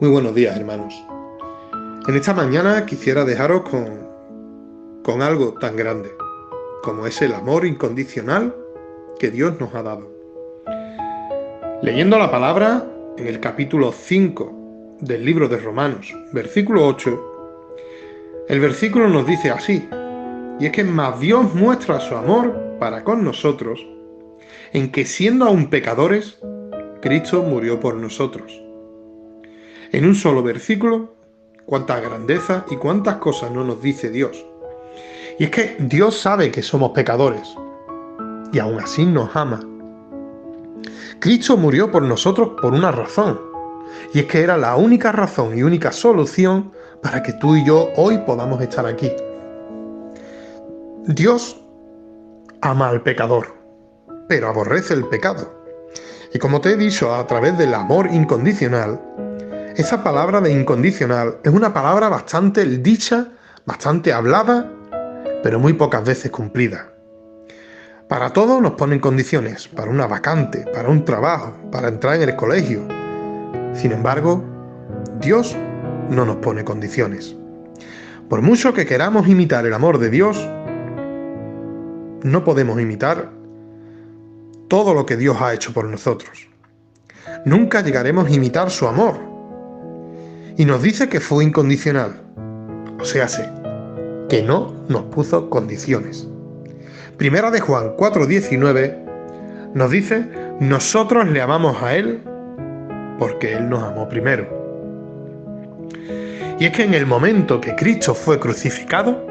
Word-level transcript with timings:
Muy 0.00 0.10
buenos 0.10 0.34
días, 0.34 0.56
hermanos. 0.56 0.92
En 2.08 2.16
esta 2.16 2.34
mañana 2.34 2.84
quisiera 2.84 3.24
dejaros 3.24 3.62
con, 3.62 4.08
con 5.04 5.22
algo 5.22 5.54
tan 5.54 5.76
grande 5.76 6.10
como 6.82 7.06
es 7.06 7.22
el 7.22 7.32
amor 7.32 7.64
incondicional 7.64 8.52
que 9.20 9.30
Dios 9.30 9.58
nos 9.60 9.72
ha 9.72 9.84
dado. 9.84 10.10
Leyendo 11.80 12.18
la 12.18 12.28
palabra 12.28 12.84
en 13.16 13.28
el 13.28 13.38
capítulo 13.38 13.92
5 13.92 14.98
del 15.00 15.24
libro 15.24 15.46
de 15.46 15.58
Romanos, 15.58 16.12
versículo 16.32 16.88
8, 16.88 18.46
el 18.48 18.58
versículo 18.58 19.08
nos 19.08 19.28
dice 19.28 19.50
así, 19.50 19.88
y 20.58 20.66
es 20.66 20.72
que 20.72 20.82
más 20.82 21.20
Dios 21.20 21.54
muestra 21.54 22.00
su 22.00 22.16
amor 22.16 22.76
para 22.80 23.04
con 23.04 23.22
nosotros, 23.22 23.86
en 24.72 24.90
que 24.90 25.04
siendo 25.04 25.44
aún 25.44 25.70
pecadores, 25.70 26.36
Cristo 27.00 27.44
murió 27.44 27.78
por 27.78 27.94
nosotros. 27.94 28.63
En 29.94 30.04
un 30.04 30.16
solo 30.16 30.42
versículo, 30.42 31.14
cuánta 31.66 32.00
grandeza 32.00 32.64
y 32.68 32.74
cuántas 32.74 33.18
cosas 33.18 33.52
no 33.52 33.62
nos 33.62 33.80
dice 33.80 34.10
Dios. 34.10 34.44
Y 35.38 35.44
es 35.44 35.50
que 35.50 35.76
Dios 35.78 36.18
sabe 36.18 36.50
que 36.50 36.62
somos 36.62 36.90
pecadores 36.90 37.54
y 38.52 38.58
aún 38.58 38.80
así 38.80 39.06
nos 39.06 39.36
ama. 39.36 39.60
Cristo 41.20 41.56
murió 41.56 41.92
por 41.92 42.02
nosotros 42.02 42.60
por 42.60 42.74
una 42.74 42.90
razón, 42.90 43.40
y 44.12 44.18
es 44.18 44.26
que 44.26 44.40
era 44.42 44.56
la 44.56 44.74
única 44.74 45.12
razón 45.12 45.56
y 45.56 45.62
única 45.62 45.92
solución 45.92 46.72
para 47.00 47.22
que 47.22 47.32
tú 47.34 47.54
y 47.54 47.64
yo 47.64 47.92
hoy 47.94 48.18
podamos 48.26 48.60
estar 48.60 48.86
aquí. 48.86 49.12
Dios 51.06 51.56
ama 52.62 52.88
al 52.88 53.00
pecador, 53.00 53.54
pero 54.28 54.48
aborrece 54.48 54.92
el 54.94 55.06
pecado. 55.06 55.54
Y 56.32 56.40
como 56.40 56.60
te 56.60 56.70
he 56.70 56.76
dicho 56.76 57.14
a 57.14 57.24
través 57.28 57.56
del 57.56 57.74
amor 57.74 58.08
incondicional, 58.12 59.00
esa 59.76 60.04
palabra 60.04 60.40
de 60.40 60.52
incondicional 60.52 61.38
es 61.42 61.52
una 61.52 61.74
palabra 61.74 62.08
bastante 62.08 62.64
dicha, 62.64 63.28
bastante 63.66 64.12
hablada, 64.12 64.70
pero 65.42 65.58
muy 65.58 65.72
pocas 65.72 66.04
veces 66.04 66.30
cumplida. 66.30 66.92
Para 68.08 68.32
todo 68.32 68.60
nos 68.60 68.72
ponen 68.72 69.00
condiciones, 69.00 69.66
para 69.66 69.90
una 69.90 70.06
vacante, 70.06 70.64
para 70.72 70.88
un 70.88 71.04
trabajo, 71.04 71.54
para 71.72 71.88
entrar 71.88 72.14
en 72.16 72.28
el 72.28 72.36
colegio. 72.36 72.86
Sin 73.72 73.90
embargo, 73.90 74.44
Dios 75.18 75.56
no 76.08 76.24
nos 76.24 76.36
pone 76.36 76.64
condiciones. 76.64 77.34
Por 78.28 78.42
mucho 78.42 78.72
que 78.74 78.86
queramos 78.86 79.26
imitar 79.26 79.66
el 79.66 79.74
amor 79.74 79.98
de 79.98 80.10
Dios, 80.10 80.48
no 82.22 82.44
podemos 82.44 82.80
imitar 82.80 83.28
todo 84.68 84.94
lo 84.94 85.04
que 85.04 85.16
Dios 85.16 85.36
ha 85.40 85.52
hecho 85.52 85.72
por 85.72 85.86
nosotros. 85.86 86.48
Nunca 87.44 87.80
llegaremos 87.80 88.28
a 88.28 88.30
imitar 88.30 88.70
su 88.70 88.86
amor. 88.86 89.33
Y 90.56 90.64
nos 90.64 90.82
dice 90.82 91.08
que 91.08 91.20
fue 91.20 91.44
incondicional. 91.44 92.20
O 93.00 93.04
sea, 93.04 93.26
sé, 93.28 93.48
que 94.28 94.42
no 94.42 94.72
nos 94.88 95.02
puso 95.04 95.50
condiciones. 95.50 96.28
Primera 97.16 97.50
de 97.50 97.60
Juan 97.60 97.96
4:19 97.96 98.96
nos 99.74 99.90
dice, 99.90 100.26
nosotros 100.60 101.28
le 101.28 101.40
amamos 101.40 101.82
a 101.82 101.96
Él 101.96 102.20
porque 103.18 103.54
Él 103.54 103.68
nos 103.68 103.82
amó 103.82 104.08
primero. 104.08 104.46
Y 106.60 106.66
es 106.66 106.70
que 106.72 106.84
en 106.84 106.94
el 106.94 107.06
momento 107.06 107.60
que 107.60 107.74
Cristo 107.74 108.14
fue 108.14 108.38
crucificado, 108.38 109.26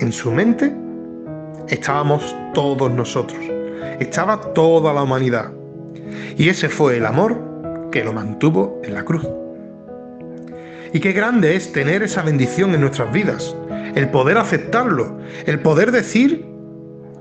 en 0.00 0.12
su 0.12 0.30
mente 0.30 0.74
estábamos 1.68 2.36
todos 2.52 2.92
nosotros, 2.92 3.40
estaba 3.98 4.40
toda 4.52 4.92
la 4.92 5.02
humanidad. 5.02 5.50
Y 6.36 6.50
ese 6.50 6.68
fue 6.68 6.98
el 6.98 7.06
amor 7.06 7.36
que 7.90 8.04
lo 8.04 8.12
mantuvo 8.12 8.80
en 8.84 8.94
la 8.94 9.04
cruz. 9.04 9.26
Y 10.92 11.00
qué 11.00 11.12
grande 11.12 11.54
es 11.56 11.72
tener 11.72 12.02
esa 12.02 12.22
bendición 12.22 12.74
en 12.74 12.80
nuestras 12.80 13.12
vidas, 13.12 13.54
el 13.94 14.08
poder 14.10 14.38
aceptarlo, 14.38 15.18
el 15.46 15.60
poder 15.60 15.92
decir, 15.92 16.46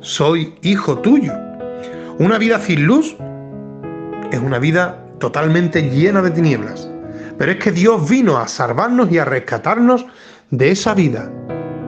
soy 0.01 0.55
hijo 0.61 0.99
tuyo. 0.99 1.33
Una 2.19 2.37
vida 2.37 2.59
sin 2.59 2.85
luz 2.85 3.15
es 4.31 4.39
una 4.39 4.59
vida 4.59 5.03
totalmente 5.19 5.81
llena 5.89 6.21
de 6.21 6.31
tinieblas. 6.31 6.89
Pero 7.37 7.51
es 7.51 7.57
que 7.57 7.71
Dios 7.71 8.09
vino 8.09 8.37
a 8.37 8.47
salvarnos 8.47 9.11
y 9.11 9.19
a 9.19 9.25
rescatarnos 9.25 10.05
de 10.49 10.71
esa 10.71 10.93
vida 10.93 11.29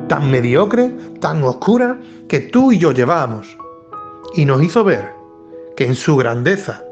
tan 0.07 0.29
mediocre, 0.29 0.91
tan 1.21 1.43
oscura, 1.43 1.97
que 2.27 2.39
tú 2.39 2.71
y 2.71 2.77
yo 2.77 2.91
llevábamos. 2.91 3.57
Y 4.35 4.45
nos 4.45 4.61
hizo 4.63 4.83
ver 4.83 5.11
que 5.75 5.85
en 5.85 5.95
su 5.95 6.17
grandeza 6.17 6.83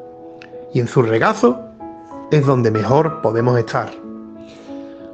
y 0.72 0.80
en 0.80 0.88
su 0.88 1.02
regazo 1.02 1.60
es 2.30 2.46
donde 2.46 2.70
mejor 2.70 3.20
podemos 3.22 3.58
estar. 3.58 3.90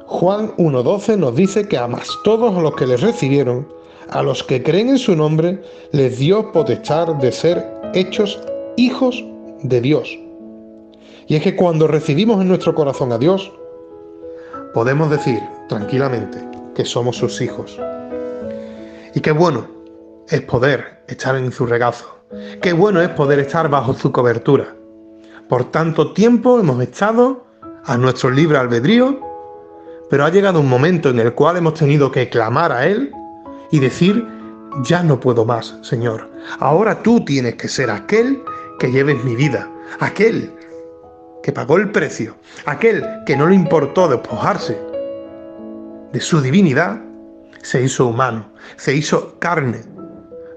Juan 0.07 0.55
1.12 0.57 1.17
nos 1.17 1.35
dice 1.35 1.67
que 1.67 1.77
a 1.77 1.87
más 1.87 2.07
todos 2.23 2.61
los 2.61 2.75
que 2.75 2.85
les 2.85 3.01
recibieron, 3.01 3.67
a 4.09 4.21
los 4.21 4.43
que 4.43 4.61
creen 4.61 4.89
en 4.89 4.99
su 4.99 5.15
nombre, 5.15 5.61
les 5.91 6.19
dio 6.19 6.51
potestad 6.51 7.15
de 7.15 7.31
ser 7.31 7.65
hechos 7.93 8.39
hijos 8.77 9.23
de 9.63 9.81
Dios. 9.81 10.17
Y 11.27 11.35
es 11.35 11.41
que 11.41 11.55
cuando 11.55 11.87
recibimos 11.87 12.39
en 12.39 12.49
nuestro 12.49 12.75
corazón 12.75 13.11
a 13.11 13.17
Dios, 13.17 13.51
podemos 14.75 15.09
decir 15.09 15.39
tranquilamente 15.67 16.37
que 16.75 16.85
somos 16.85 17.17
sus 17.17 17.41
hijos. 17.41 17.79
Y 19.15 19.21
qué 19.21 19.31
bueno 19.31 19.67
es 20.29 20.41
poder 20.41 21.03
estar 21.07 21.35
en 21.35 21.51
su 21.51 21.65
regazo. 21.65 22.19
Qué 22.61 22.73
bueno 22.73 23.01
es 23.01 23.09
poder 23.09 23.39
estar 23.39 23.69
bajo 23.69 23.93
su 23.93 24.11
cobertura. 24.11 24.75
Por 25.49 25.71
tanto 25.71 26.13
tiempo 26.13 26.59
hemos 26.59 26.81
estado 26.81 27.45
a 27.85 27.97
nuestro 27.97 28.29
libre 28.29 28.57
albedrío, 28.57 29.19
pero 30.09 30.25
ha 30.25 30.29
llegado 30.29 30.59
un 30.59 30.69
momento 30.69 31.09
en 31.09 31.19
el 31.19 31.33
cual 31.33 31.57
hemos 31.57 31.75
tenido 31.75 32.11
que 32.11 32.29
clamar 32.29 32.71
a 32.71 32.85
Él 32.85 33.11
y 33.71 33.79
decir, 33.79 34.27
ya 34.83 35.03
no 35.03 35.19
puedo 35.19 35.45
más, 35.45 35.75
Señor. 35.81 36.29
Ahora 36.59 37.01
tú 37.01 37.23
tienes 37.25 37.55
que 37.55 37.67
ser 37.67 37.89
aquel 37.89 38.41
que 38.79 38.91
lleves 38.91 39.23
mi 39.23 39.35
vida, 39.35 39.69
aquel 39.99 40.51
que 41.43 41.51
pagó 41.51 41.77
el 41.77 41.91
precio, 41.91 42.35
aquel 42.65 43.03
que 43.25 43.37
no 43.37 43.47
le 43.47 43.55
importó 43.55 44.07
despojarse 44.07 44.79
de 46.11 46.19
su 46.19 46.41
divinidad 46.41 46.99
se 47.61 47.81
hizo 47.81 48.07
humano, 48.07 48.51
se 48.77 48.93
hizo 48.95 49.37
carne, 49.39 49.81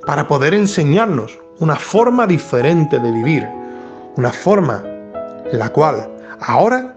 para 0.06 0.26
poder 0.26 0.54
enseñarnos 0.54 1.38
una 1.58 1.76
forma 1.76 2.26
diferente 2.26 2.98
de 2.98 3.10
vivir, 3.10 3.46
una 4.16 4.32
forma 4.32 4.82
la 5.52 5.68
cual 5.70 6.08
ahora 6.40 6.96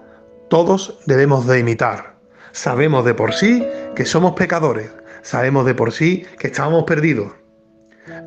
todos 0.49 0.97
debemos 1.05 1.47
de 1.47 1.59
imitar. 1.59 2.10
Sabemos 2.51 3.05
de 3.05 3.13
por 3.13 3.33
sí 3.33 3.65
que 3.95 4.05
somos 4.05 4.33
pecadores, 4.33 4.91
sabemos 5.21 5.65
de 5.65 5.75
por 5.75 5.91
sí 5.91 6.25
que 6.37 6.47
estábamos 6.47 6.83
perdidos, 6.83 7.31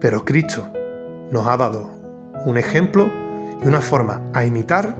pero 0.01 0.25
Cristo 0.25 0.73
nos 1.31 1.47
ha 1.47 1.57
dado 1.57 1.91
un 2.47 2.57
ejemplo 2.57 3.11
y 3.63 3.67
una 3.67 3.81
forma 3.81 4.23
a 4.33 4.45
imitar 4.45 4.97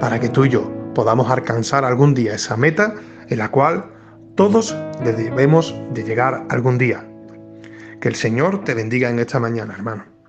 para 0.00 0.18
que 0.18 0.28
tú 0.28 0.44
y 0.44 0.48
yo 0.48 0.70
podamos 0.94 1.30
alcanzar 1.30 1.84
algún 1.84 2.14
día 2.14 2.34
esa 2.34 2.56
meta 2.56 2.94
en 3.28 3.38
la 3.38 3.50
cual 3.50 3.84
todos 4.34 4.76
debemos 5.04 5.74
de 5.92 6.02
llegar 6.02 6.46
algún 6.48 6.78
día. 6.78 7.06
Que 8.00 8.08
el 8.08 8.14
Señor 8.14 8.64
te 8.64 8.74
bendiga 8.74 9.10
en 9.10 9.18
esta 9.18 9.38
mañana, 9.38 9.74
hermano. 9.74 10.19